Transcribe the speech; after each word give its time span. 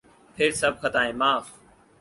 پھر 0.35 0.51
سب 0.51 0.73
خطائیں 0.81 1.13
معاف۔ 1.13 1.45